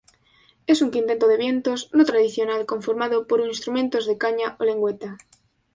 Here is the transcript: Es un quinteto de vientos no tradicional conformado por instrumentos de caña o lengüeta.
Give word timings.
Es 0.65 0.81
un 0.81 0.89
quinteto 0.89 1.27
de 1.27 1.37
vientos 1.37 1.91
no 1.93 2.05
tradicional 2.05 2.65
conformado 2.65 3.27
por 3.27 3.39
instrumentos 3.45 4.07
de 4.07 4.17
caña 4.17 4.57
o 4.59 4.63
lengüeta. 4.65 5.19